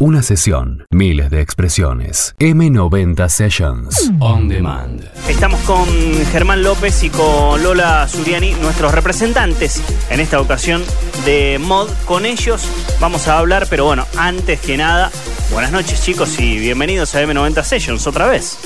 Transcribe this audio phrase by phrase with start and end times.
[0.00, 2.34] Una sesión, miles de expresiones.
[2.40, 4.10] M90 Sessions.
[4.18, 5.04] On demand.
[5.28, 5.86] Estamos con
[6.32, 9.80] Germán López y con Lola Suriani, nuestros representantes
[10.10, 10.82] en esta ocasión
[11.24, 11.88] de Mod.
[12.06, 12.62] Con ellos
[12.98, 15.12] vamos a hablar, pero bueno, antes que nada,
[15.52, 18.58] buenas noches chicos y bienvenidos a M90 Sessions otra vez.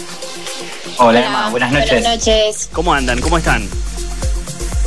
[0.97, 1.91] Hola, Emma, buenas noches.
[1.91, 2.71] Buenas noches.
[2.73, 3.21] ¿Cómo andan?
[3.21, 3.69] ¿Cómo están?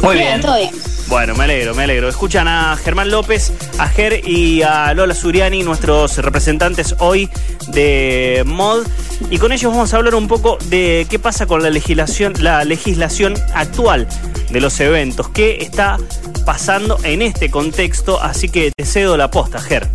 [0.01, 0.41] Muy bien.
[0.41, 0.90] Todo bien.
[1.11, 2.07] Bueno, me alegro, me alegro.
[2.07, 7.29] Escuchan a Germán López, a Ger y a Lola Suriani, nuestros representantes hoy
[7.67, 8.87] de MOD.
[9.29, 12.63] Y con ellos vamos a hablar un poco de qué pasa con la legislación, la
[12.63, 14.07] legislación actual
[14.51, 15.97] de los eventos, qué está
[16.45, 18.17] pasando en este contexto.
[18.21, 19.89] Así que te cedo la posta, Ger.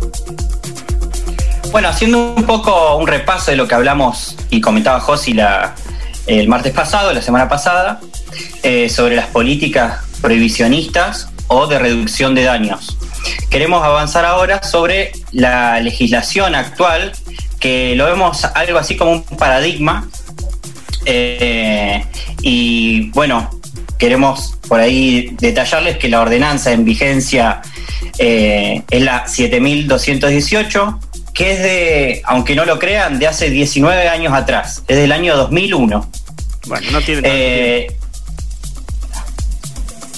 [1.71, 5.35] Bueno, haciendo un poco un repaso de lo que hablamos y comentaba Josi
[6.27, 8.01] el martes pasado, la semana pasada,
[8.61, 12.97] eh, sobre las políticas prohibicionistas o de reducción de daños.
[13.49, 17.13] Queremos avanzar ahora sobre la legislación actual,
[17.59, 20.07] que lo vemos algo así como un paradigma.
[21.05, 22.03] Eh,
[22.41, 23.49] y bueno,
[23.97, 27.61] queremos por ahí detallarles que la ordenanza en vigencia
[28.19, 30.99] eh, es la 7218,
[31.33, 35.35] que es de, aunque no lo crean, de hace 19 años atrás, es del año
[35.37, 36.11] 2001.
[36.67, 37.96] Bueno, no tiene Eh,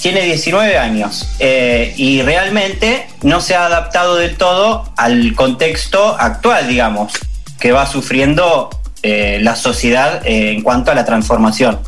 [0.00, 6.68] tiene 19 años eh, y realmente no se ha adaptado del todo al contexto actual,
[6.68, 7.12] digamos,
[7.58, 8.70] que va sufriendo
[9.02, 11.80] eh, la sociedad eh, en cuanto a la transformación.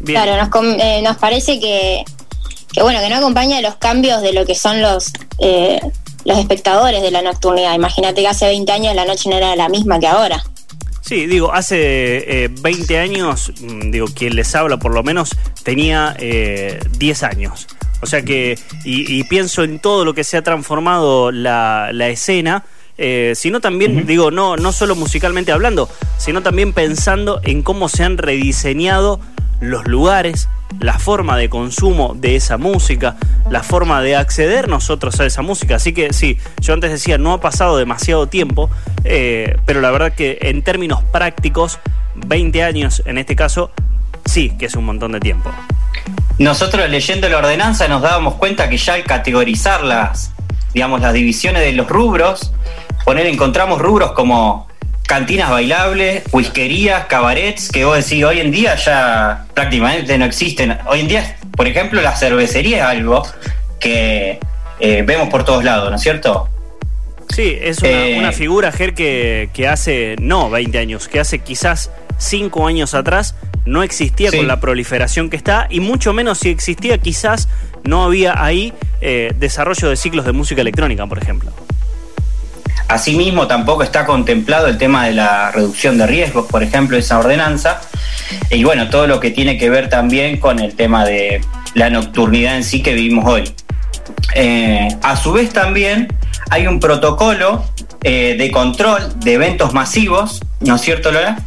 [0.00, 0.22] Bien.
[0.22, 2.04] Claro, nos, com- eh, nos parece que,
[2.72, 5.80] que bueno, que no acompaña los cambios de lo que son los eh,
[6.24, 7.74] los espectadores de la nocturnidad.
[7.74, 10.42] Imagínate que hace 20 años la noche no era la misma que ahora.
[11.10, 16.14] Sí, digo, hace eh, 20 años, mm, digo, quien les habla por lo menos tenía
[16.20, 17.66] eh, 10 años.
[18.00, 22.08] O sea que, y, y pienso en todo lo que se ha transformado la, la
[22.10, 22.64] escena,
[22.96, 28.04] eh, sino también, digo, no, no solo musicalmente hablando, sino también pensando en cómo se
[28.04, 29.18] han rediseñado
[29.60, 33.16] los lugares, la forma de consumo de esa música,
[33.50, 35.76] la forma de acceder nosotros a esa música.
[35.76, 38.70] Así que sí, yo antes decía, no ha pasado demasiado tiempo,
[39.04, 41.78] eh, pero la verdad que en términos prácticos,
[42.14, 43.70] 20 años en este caso,
[44.24, 45.50] sí que es un montón de tiempo.
[46.38, 50.32] Nosotros leyendo la ordenanza nos dábamos cuenta que ya al categorizar las,
[50.72, 52.52] digamos, las divisiones de los rubros,
[53.04, 54.69] poner encontramos rubros como
[55.10, 60.78] cantinas bailables, whiskerías, cabarets, que vos decís hoy en día ya prácticamente no existen.
[60.86, 63.26] Hoy en día, por ejemplo, la cervecería es algo
[63.80, 64.38] que
[64.78, 66.48] eh, vemos por todos lados, ¿no es cierto?
[67.28, 68.18] Sí, es una, Eh.
[68.20, 73.34] una figura, Ger, que, que hace, no 20 años, que hace quizás 5 años atrás
[73.66, 74.36] no existía Sí.
[74.36, 77.48] con la proliferación que está, y mucho menos si existía, quizás
[77.82, 81.50] no había ahí eh, desarrollo de ciclos de música electrónica, por ejemplo.
[82.90, 87.80] Asimismo, tampoco está contemplado el tema de la reducción de riesgos, por ejemplo, esa ordenanza.
[88.50, 91.40] Y bueno, todo lo que tiene que ver también con el tema de
[91.74, 93.48] la nocturnidad en sí que vivimos hoy.
[94.34, 96.08] Eh, a su vez también
[96.50, 97.64] hay un protocolo
[98.02, 101.38] eh, de control de eventos masivos, ¿no es cierto, Lola?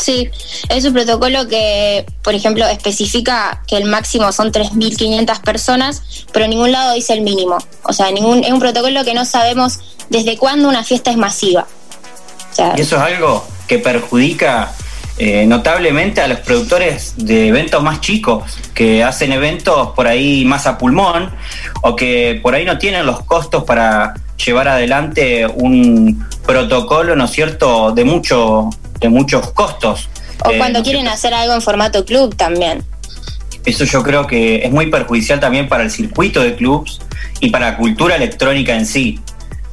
[0.00, 0.28] Sí,
[0.68, 6.52] es un protocolo que, por ejemplo, especifica que el máximo son 3.500 personas, pero en
[6.52, 7.58] ningún lado dice el mínimo.
[7.84, 11.66] O sea, ningún, es un protocolo que no sabemos desde cuándo una fiesta es masiva.
[12.76, 14.74] Y eso es algo que perjudica
[15.18, 20.66] eh, notablemente a los productores de eventos más chicos, que hacen eventos por ahí más
[20.66, 21.30] a pulmón
[21.82, 24.14] o que por ahí no tienen los costos para
[24.44, 28.70] llevar adelante un protocolo, ¿no es cierto?, de, mucho,
[29.02, 30.08] de muchos costos.
[30.44, 31.14] o Eh, cuando ¿no es quieren cierto?
[31.14, 32.82] hacer algo en formato club también.
[33.64, 37.00] Eso yo creo que es muy perjudicial también para el circuito de clubs
[37.40, 39.20] y para la cultura electrónica en sí,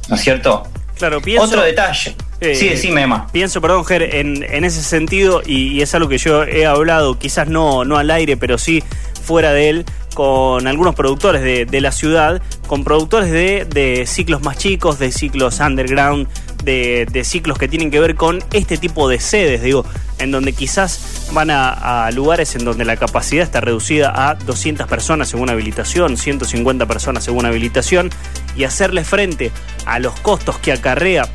[0.08, 0.64] ¿no es cierto?
[0.96, 1.44] Claro, pienso...
[1.46, 2.14] Otro detalle.
[2.40, 3.26] Eh, sí, decime, Emma.
[3.32, 7.18] Pienso, perdón, Ger, en, en ese sentido, y, y es algo que yo he hablado,
[7.18, 8.82] quizás no, no al aire, pero sí
[9.22, 14.42] fuera de él, con algunos productores de, de la ciudad, con productores de, de ciclos
[14.42, 16.28] más chicos, de ciclos underground,
[16.64, 19.84] de, de ciclos que tienen que ver con este tipo de sedes, digo,
[20.18, 25.28] en donde quizás van a, lugares en donde la capacidad está reducida a 200 personas
[25.28, 28.10] según habilitación, 150 personas según habilitación,
[28.56, 29.50] y hacerle frente
[29.86, 31.28] a los costos que acarrea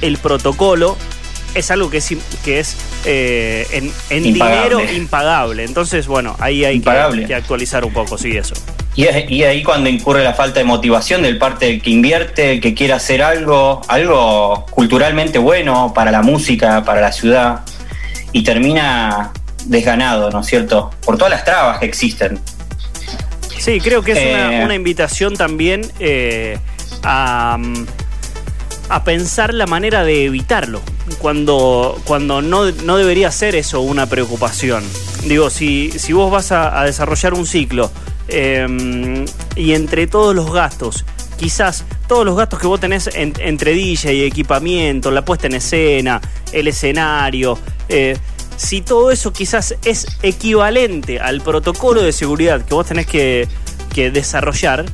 [0.00, 0.96] el protocolo
[1.54, 4.76] es algo que es, que es eh, en, en Impagable.
[4.76, 5.64] dinero impagable.
[5.64, 8.54] Entonces, bueno, ahí hay que, actualizar un poco, sí, eso.
[8.96, 12.52] Y, es- y ahí cuando incurre la falta de motivación del parte del que invierte,
[12.52, 17.60] el que quiere hacer algo, algo culturalmente bueno para la música, para la ciudad,
[18.32, 19.32] y termina
[19.66, 20.90] desganado, ¿no es cierto?
[21.04, 22.38] Por todas las trabas que existen.
[23.58, 24.64] Sí, creo que es una, Eh.
[24.64, 26.58] una invitación también eh,
[27.02, 27.86] a, mm,
[28.88, 30.80] a pensar la manera de evitarlo,
[31.18, 34.84] cuando, cuando no, no debería ser eso una preocupación.
[35.24, 37.90] Digo, si, si vos vas a, desarrollar un ciclo
[38.28, 39.24] em,
[39.56, 41.04] y entre todos los gastos,
[41.38, 46.20] quizás todos los gastos que vos tenés entre DJ y equipamiento, la puesta en escena,
[46.52, 47.58] el escenario,
[47.88, 48.16] eh,
[48.56, 53.48] si todo eso quizás es equivalente al protocolo de seguridad que vos tenés que,
[53.94, 54.86] desarrollar,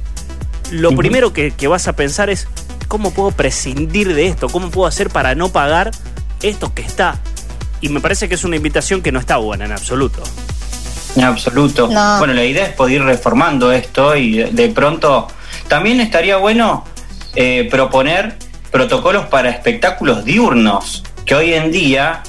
[0.73, 2.49] lo primero que, que vas a pensar es
[2.89, 4.49] ¿cómo puedo prescindir de esto?
[4.49, 5.91] ¿Cómo puedo hacer para no pagar
[6.43, 7.19] esto que está?
[7.81, 10.23] Y me parece que es una invitación que no está buena en absoluto.
[11.17, 11.89] En absoluto.
[11.89, 15.29] Bueno, la idea es poder ir reformando esto y de pronto
[15.69, 16.85] también estaría bueno
[17.35, 18.37] eh, proponer
[18.71, 22.23] protocolos para espectáculos diurnos, que hoy en día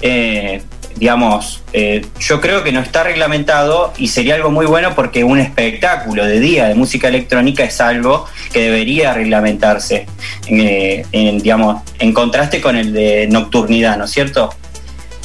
[0.00, 0.62] eh,
[1.00, 5.40] digamos, eh, yo creo que no está reglamentado y sería algo muy bueno porque un
[5.40, 10.06] espectáculo de día de música electrónica es algo que debería reglamentarse,
[10.48, 14.54] eh, digamos, en contraste con el de nocturnidad, ¿no es cierto?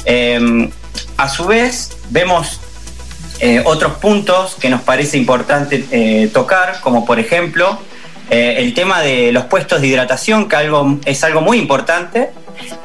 [0.06, 0.70] Em,
[1.18, 2.58] a su vez, vemos
[3.40, 7.78] eh, otros puntos que nos parece importante tocar, como por ejemplo
[8.30, 12.30] el tema de los puestos de hidratación, que algo, es algo muy importante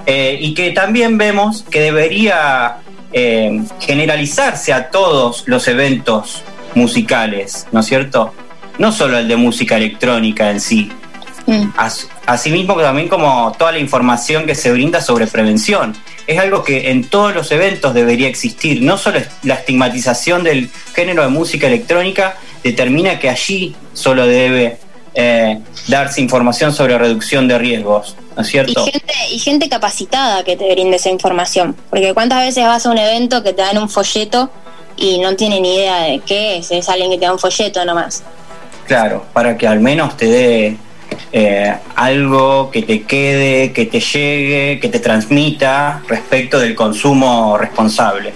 [0.05, 2.77] eh, y que también vemos que debería
[3.13, 6.43] eh, generalizarse a todos los eventos
[6.75, 8.33] musicales, ¿no es cierto?
[8.77, 10.91] No solo el de música electrónica en sí.
[11.45, 11.69] Mm.
[12.25, 15.95] Asimismo también como toda la información que se brinda sobre prevención.
[16.27, 18.81] Es algo que en todos los eventos debería existir.
[18.81, 24.77] No solo la estigmatización del género de música electrónica determina que allí solo debe
[25.13, 28.85] eh, darse información sobre reducción de riesgos, ¿no es cierto?
[29.31, 33.43] Y gente, capacitada que te brinde esa información, porque cuántas veces vas a un evento
[33.43, 34.49] que te dan un folleto
[34.97, 37.83] y no tienen ni idea de qué es, es alguien que te da un folleto
[37.85, 38.23] nomás.
[38.87, 40.77] Claro, para que al menos te dé
[41.33, 48.33] eh, algo que te quede, que te llegue, que te transmita respecto del consumo responsable.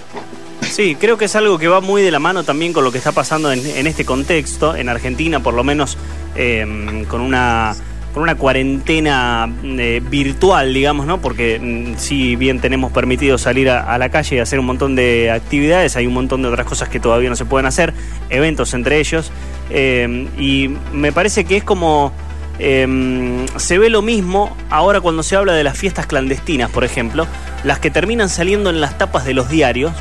[0.76, 2.98] Sí, creo que es algo que va muy de la mano también con lo que
[2.98, 5.98] está pasando en, este contexto, en Argentina por lo menos
[6.36, 7.74] em, con una
[8.14, 11.22] con una cuarentena eh, virtual, digamos, ¿no?
[11.22, 15.32] Porque mm, si bien tenemos permitido salir a, la calle y hacer un montón de
[15.32, 17.94] actividades, hay un montón de otras cosas que todavía no se pueden hacer,
[18.30, 19.32] eventos entre ellos,
[19.70, 22.12] em, y me parece que es como
[22.60, 27.28] em, se ve lo mismo ahora cuando se habla de las fiestas clandestinas, por ejemplo,
[27.64, 29.94] las que terminan saliendo en las tapas de los diarios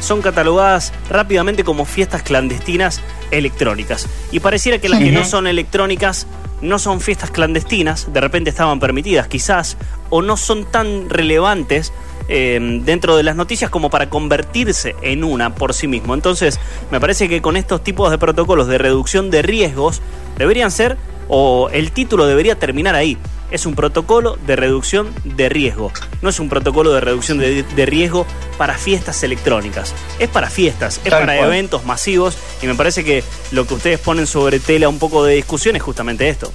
[0.00, 3.00] son catalogadas rápidamente como fiestas clandestinas
[3.30, 4.06] electrónicas.
[4.32, 6.26] Y pareciera que las que no son electrónicas
[6.62, 9.76] no son fiestas clandestinas, de repente estaban permitidas quizás,
[10.10, 11.92] o no son tan relevantes
[12.28, 16.14] eh, dentro de las noticias como para convertirse en una por sí mismo.
[16.14, 16.58] Entonces,
[16.90, 20.00] me parece que con estos tipos de protocolos de reducción de riesgos
[20.38, 20.96] deberían ser,
[21.28, 23.18] o el título debería terminar ahí,
[23.50, 25.92] es un protocolo de reducción de riesgo.
[26.22, 28.26] No es un protocolo de reducción de, riesgo
[28.58, 29.94] para fiestas electrónicas.
[30.18, 33.22] Es para fiestas, es para eventos masivos y me parece que
[33.52, 36.52] lo que ustedes ponen sobre tela un poco de discusión es justamente esto.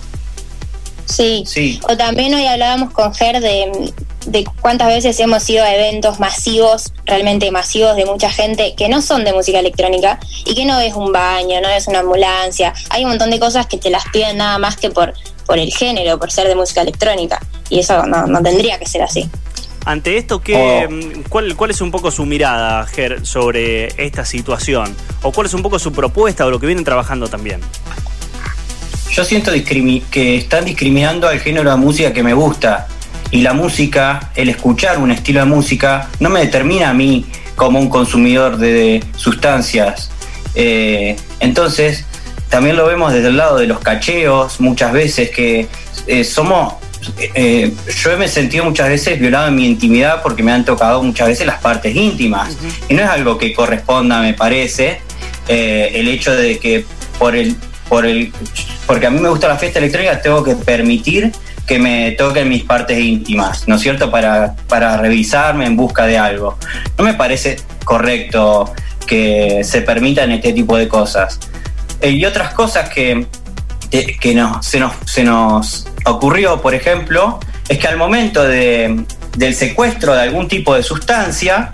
[1.06, 1.44] Sí.
[1.46, 1.80] sí.
[1.90, 3.92] O también hoy hablábamos con Ger de,
[4.26, 9.02] de cuántas veces hemos ido a eventos masivos, realmente masivos de mucha gente que no
[9.02, 12.74] son de música electrónica y que no es un baño, no es una ambulancia.
[12.90, 15.14] Hay un montón de cosas que te las piden nada más que por
[15.52, 17.38] por el género, por ser de música electrónica.
[17.70, 19.30] Y eso no, tendría que ser así.
[19.84, 20.90] Ante esto, ¿qué, oh.
[20.90, 24.96] mm, cuál, ¿cuál es un poco su mirada, Ger, sobre esta situación?
[25.24, 27.60] ¿O cuál es un poco su propuesta o lo que vienen trabajando también?
[29.12, 29.52] Yo siento
[30.10, 32.88] que están discriminando al género de música que me gusta.
[33.30, 37.26] Y la música, el escuchar un estilo de música, no me determina a mí
[37.58, 40.12] como un consumidor de sustancias.
[40.56, 42.06] Eh, entonces,
[42.52, 45.68] también lo vemos desde el lado de los cacheos, muchas veces que
[46.06, 46.76] eh, somos
[47.34, 51.02] eh, yo me he sentido muchas veces violado en mi intimidad porque me han tocado
[51.02, 52.56] muchas veces las partes íntimas.
[52.90, 55.02] Y no es algo que corresponda, me parece,
[55.48, 56.86] eh, el hecho de que
[57.18, 57.56] por el,
[57.90, 58.32] por el,
[58.86, 61.32] porque a mí me gusta la fiesta electrónica, tengo que permitir
[61.66, 64.12] que me toquen mis partes íntimas, ¿no es cierto?
[64.12, 66.58] Para, para revisarme en busca de algo.
[66.98, 68.74] No me parece correcto
[69.08, 71.40] que se permitan este tipo de cosas.
[72.02, 73.28] Eh, y otras cosas que,
[73.90, 77.40] que no, se, nos, se nos ocurrió, por ejemplo,
[77.70, 79.06] es que al momento de,
[79.38, 81.72] del secuestro de algún tipo de sustancia,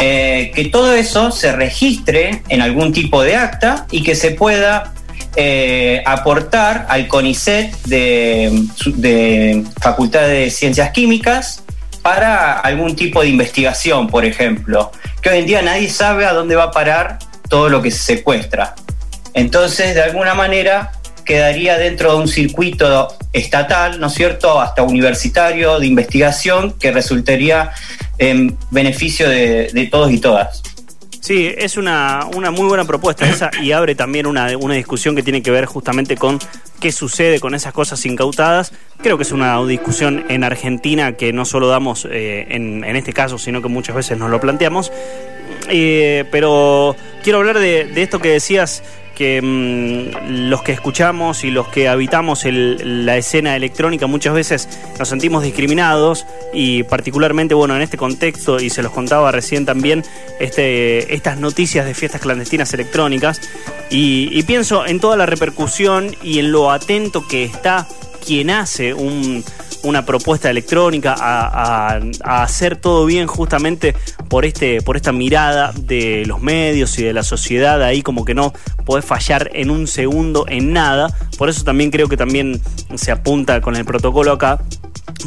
[0.00, 4.92] eh, que todo eso se registre en algún tipo de acta y que se pueda
[5.34, 11.64] eh, aportar al CONICET de, de, Facultad de Ciencias Químicas
[12.02, 14.92] para algún tipo de investigación, por ejemplo.
[15.20, 18.16] Que hoy en día nadie sabe a dónde va a parar todo lo que se
[18.16, 18.74] secuestra.
[19.38, 20.90] Entonces, de alguna manera,
[21.24, 27.70] quedaría dentro de un circuito estatal, ¿no es cierto?, hasta universitario de investigación que resultaría
[28.18, 30.60] en beneficio de, todos y todas.
[31.20, 35.22] Sí, es una, una, muy buena propuesta esa y abre también una, una, discusión que
[35.22, 36.40] tiene que ver justamente con
[36.80, 38.72] qué sucede con esas cosas incautadas.
[39.00, 43.12] Creo que es una discusión en Argentina que no solo damos eh, en, en, este
[43.12, 44.90] caso, sino que muchas veces nos lo planteamos.
[45.68, 48.82] Eh, pero quiero hablar de, de esto que decías
[49.18, 55.08] que mm, los que escuchamos y los que habitamos la escena electrónica muchas veces nos
[55.08, 60.04] sentimos discriminados y particularmente, bueno, en este contexto, y se los contaba recién también,
[60.38, 63.40] este, estas noticias de fiestas clandestinas electrónicas,
[63.90, 67.88] y pienso en toda la repercusión y en lo atento que está
[68.24, 69.42] quien hace un
[69.88, 73.94] una propuesta electrónica, a, hacer todo bien justamente
[74.28, 78.34] por, este, por esta mirada de los medios y de la sociedad, ahí como que
[78.34, 78.52] no
[78.84, 82.60] podés fallar en un segundo en nada, por eso también creo que también
[82.94, 84.60] se apunta con el protocolo acá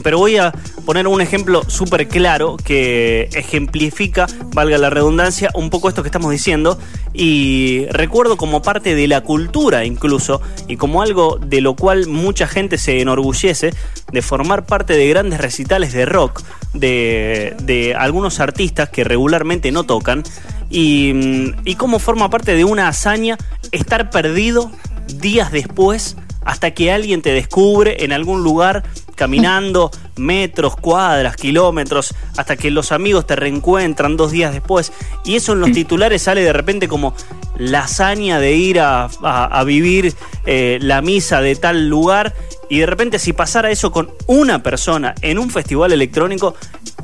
[0.03, 0.53] pero voy a
[0.85, 6.31] poner un ejemplo súper claro que ejemplifica, valga la redundancia, un poco esto que estamos
[6.31, 6.79] diciendo.
[7.13, 12.47] Y recuerdo como parte de la cultura incluso, y como algo de lo cual mucha
[12.47, 13.73] gente se enorgullece,
[14.11, 16.43] de formar parte de grandes recitales de rock
[16.73, 20.23] de, de algunos artistas que regularmente no tocan.
[20.69, 23.37] Y, y cómo forma parte de una hazaña
[23.71, 24.71] estar perdido
[25.07, 26.15] días después
[26.45, 28.83] hasta que alguien te descubre en algún lugar
[29.21, 34.91] caminando metros, cuadras, kilómetros, hasta que los amigos te reencuentran dos días después.
[35.23, 37.13] Y eso en los titulares sale de repente como
[37.55, 40.15] la hazaña de ir a, vivir
[40.47, 42.33] eh, la misa de tal lugar.
[42.67, 46.55] Y de repente si pasara eso con una persona en un festival electrónico,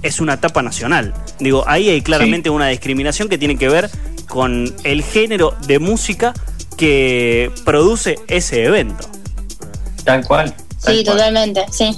[0.01, 1.13] es una etapa nacional.
[1.39, 3.91] Digo, ahí hay claramente una discriminación que tiene que ver
[4.27, 6.33] con el género de música
[6.77, 9.07] que produce ese evento.
[10.03, 10.55] Tal cual.
[10.87, 11.97] Sí, totalmente, sí.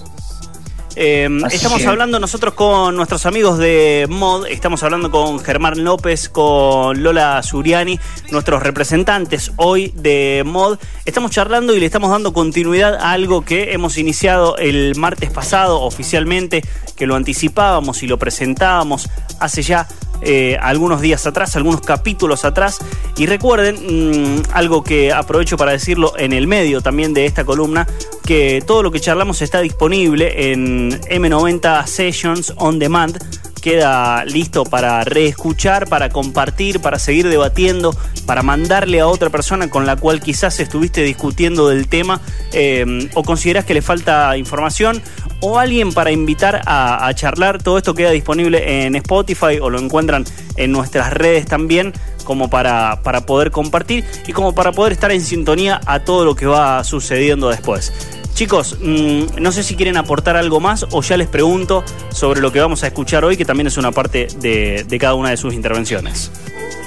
[0.96, 7.01] Em, estamos hablando nosotros con nuestros amigos de Mod, estamos hablando con Germán López, con
[7.03, 7.98] Lola Suriani,
[8.31, 10.77] nuestros representantes hoy de Mod.
[11.05, 15.81] Estamos charlando y le estamos dando continuidad a algo que hemos iniciado el martes pasado
[15.81, 16.63] oficialmente,
[16.98, 19.88] que lo anticipábamos y lo presentábamos hace ya
[20.22, 22.80] eh, algunos días atrás, algunos capítulos atrás.
[23.18, 27.88] Y recuerden, mm, algo que aprovecho para decirlo en el medio también de esta columna,
[28.26, 33.18] que todo lo que charlamos está disponible en M90 Sessions On Demand.
[33.62, 37.94] Queda listo para reescuchar, para compartir, para seguir debatiendo,
[38.26, 42.22] para mandarle a otra persona con la cual quizás estuviste discutiendo del tema
[42.54, 45.02] eh, o consideras que le falta información
[45.41, 47.62] o alguien para invitar a, charlar.
[47.62, 51.93] Todo esto queda disponible en Spotify o lo encuentran en nuestras redes también
[52.24, 56.36] como para, para poder compartir y como para poder estar en sintonía a todo lo
[56.36, 57.91] que va sucediendo después.
[58.34, 62.51] Chicos, mm, no sé si quieren aportar algo más o ya les pregunto sobre lo
[62.51, 65.53] que vamos a escuchar hoy, que también es una parte de, cada una de sus
[65.53, 66.31] intervenciones.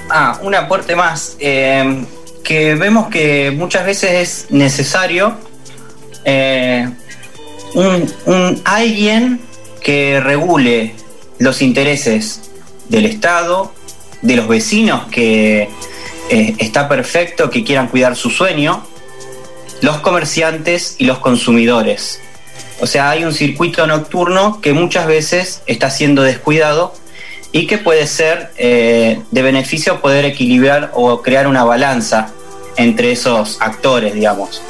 [0.09, 1.35] Ah, un aporte más.
[1.39, 2.05] Eh,
[2.43, 5.35] que vemos que muchas veces es necesario
[6.25, 6.89] eh,
[7.73, 9.41] un, alguien
[9.81, 10.95] que regule
[11.39, 12.51] los intereses
[12.89, 13.73] del Estado,
[14.21, 15.69] de los vecinos que
[16.29, 18.85] eh, está perfecto, que quieran cuidar su sueño,
[19.81, 22.21] los comerciantes y los consumidores.
[22.79, 26.93] O sea, hay un circuito nocturno que muchas veces está siendo descuidado
[27.51, 32.31] y que puede ser eh, de beneficio poder equilibrar o crear una balanza
[32.77, 34.61] entre esos actores, digamos.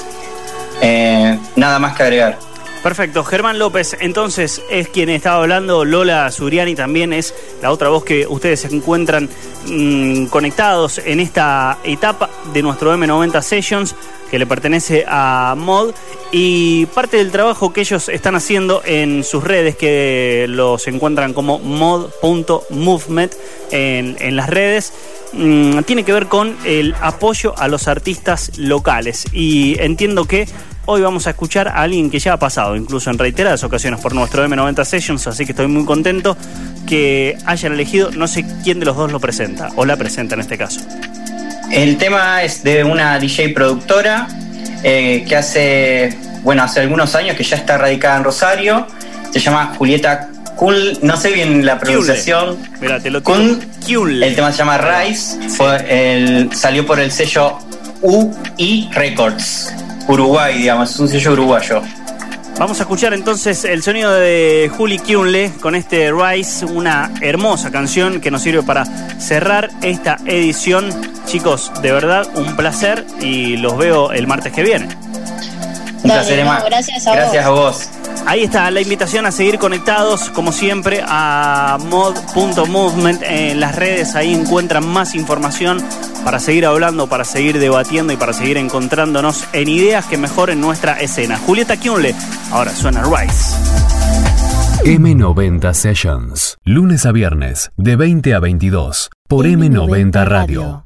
[0.82, 2.38] Eh, nada más que agregar.
[2.84, 8.04] Perfecto, Germán López entonces es quien estaba hablando, Lola Suriani también es la otra voz
[8.04, 9.30] que ustedes se encuentran
[9.68, 13.96] mm, conectados en esta etapa de nuestro M90 Sessions
[14.30, 15.94] que le pertenece a Mod
[16.34, 21.60] y parte del trabajo que ellos están haciendo en sus redes que los encuentran como
[21.60, 23.32] mod.movement
[23.72, 24.92] en, en las redes
[25.32, 29.26] mm, tiene que ver con el apoyo a los artistas locales.
[29.32, 30.48] Y entiendo que
[30.86, 34.14] Hoy vamos a escuchar a alguien que ya ha pasado, incluso en reiteradas ocasiones, por
[34.14, 36.36] nuestro M90 Sessions, así que estoy muy contento
[36.86, 40.42] que hayan elegido, no sé quién de los dos lo presenta, o la presenta en
[40.42, 40.82] este caso.
[41.72, 44.28] El tema es de una DJ productora
[44.84, 48.86] eh, que hace, bueno, hace algunos años que ya está radicada en Rosario,
[49.32, 52.58] se llama Julieta Kul, no sé bien la pronunciación.
[52.82, 53.24] Mira, te lo
[54.22, 57.58] El tema se llama Rise, fue salió por el sello
[58.02, 59.74] UI Records.
[60.08, 61.82] Uruguay, digamos, es un sello uruguayo.
[62.60, 68.22] Vamos a escuchar entonces el sonido de Juli Kiunle con este Rise, una hermosa canción
[68.22, 68.86] que nos sirve para
[69.20, 70.90] cerrar esta edición.
[71.26, 74.88] Chicos, de verdad un placer y los veo el martes que viene.
[76.04, 76.64] Un placer, no, Emma.
[76.66, 77.58] gracias a Gracias vos.
[77.58, 77.90] a vos.
[78.26, 83.24] Ahí está la invitación a seguir conectados, como siempre, a mod.movement.
[83.24, 85.82] En las redes ahí encuentran más información
[86.24, 91.00] para seguir hablando, para seguir debatiendo y para seguir encontrándonos en ideas que mejoren nuestra
[91.00, 91.38] escena.
[91.38, 92.16] Julieta Kiunle,
[92.52, 93.56] ahora suena Rise.
[94.86, 96.58] M90 Sessions.
[96.66, 100.82] Lunes a viernes, de 20 a 22, por M90 Radio.